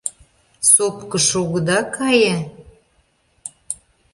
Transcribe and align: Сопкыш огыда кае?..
Сопкыш 0.71 1.27
огыда 1.41 1.79
кае?.. 1.95 2.37